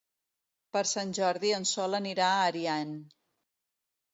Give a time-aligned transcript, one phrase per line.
[0.77, 2.99] Per Sant Jordi en Sol anirà a Ariany.